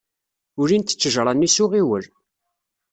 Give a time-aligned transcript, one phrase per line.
[0.61, 2.05] Ulint ttejṛa-nni s uɣiwel.